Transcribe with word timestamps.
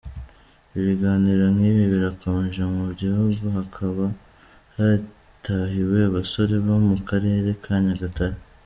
Ibiganiro 0.77 1.43
nk’ibi 1.55 1.83
birakomeje 1.93 2.63
mu 2.75 2.85
gihugu, 2.99 3.43
hakaba 3.57 4.03
hatahiwe 4.75 5.97
abasora 6.09 6.53
bo 6.65 6.75
mu 6.87 6.97
karere 7.09 7.49
ka 7.63 7.75
Nyagatare. 7.85 8.37